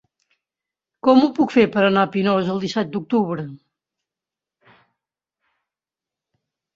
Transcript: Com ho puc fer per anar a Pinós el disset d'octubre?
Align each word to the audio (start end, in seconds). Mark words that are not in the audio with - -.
Com 1.07 1.19
ho 1.25 1.27
puc 1.39 1.51
fer 1.55 1.65
per 1.75 1.83
anar 1.89 2.05
a 2.07 2.09
Pinós 2.15 2.49
el 2.53 2.61
disset 2.63 2.89
d'octubre? 2.95 3.43